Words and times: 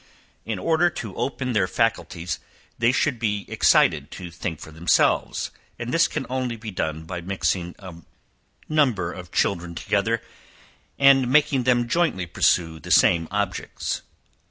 In 0.45 0.57
order 0.57 0.89
to 0.89 1.15
open 1.15 1.53
their 1.53 1.67
faculties 1.67 2.39
they 2.79 2.91
should 2.91 3.19
be 3.19 3.45
excited 3.47 4.09
to 4.09 4.31
think 4.31 4.59
for 4.59 4.71
themselves; 4.71 5.51
and 5.77 5.93
this 5.93 6.07
can 6.07 6.25
only 6.27 6.55
be 6.55 6.71
done 6.71 7.03
by 7.03 7.21
mixing 7.21 7.75
a 7.77 7.93
number 8.67 9.13
of 9.13 9.31
children 9.31 9.75
together, 9.75 10.23
and 10.97 11.31
making 11.31 11.65
them 11.65 11.87
jointly 11.87 12.25
pursue 12.25 12.79
the 12.79 12.89
same 12.89 13.27
objects. 13.29 14.01